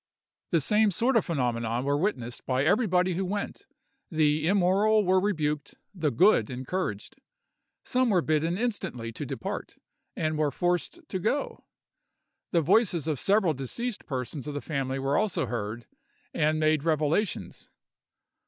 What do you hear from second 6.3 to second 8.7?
encouraged. Some were bidden